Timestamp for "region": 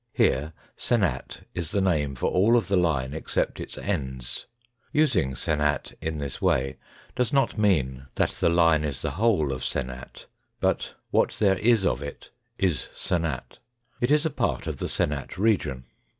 15.37-15.83